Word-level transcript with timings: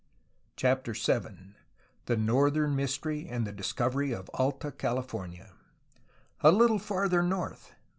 CHAPTER 0.55 0.93
VII 0.93 1.53
THE 2.07 2.17
NORTHERN 2.17 2.75
MYSTERY 2.75 3.27
AND 3.29 3.45
THE 3.45 3.51
DISCOVERY 3.51 4.13
OF 4.15 4.29
ALTA 4.33 4.71
CALIFORNIA 4.71 5.53
"A 6.39 6.51
little 6.51 6.79
farther 6.79 7.21
north 7.21 7.75